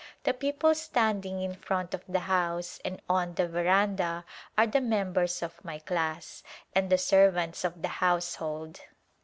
The 0.23 0.33
people 0.33 0.73
stand 0.73 1.27
ing 1.27 1.43
in 1.43 1.53
front 1.53 1.93
of 1.93 2.01
the 2.07 2.21
house 2.21 2.79
and 2.83 2.99
on 3.07 3.35
the 3.35 3.47
veranda 3.47 4.25
are 4.57 4.65
the 4.65 4.81
members 4.81 5.43
of 5.43 5.63
my 5.63 5.77
class, 5.77 6.41
and 6.73 6.89
the 6.89 6.97
servants 6.97 7.63
of 7.63 7.83
the 7.83 7.87
house 8.01 8.33
hold. 8.37 8.81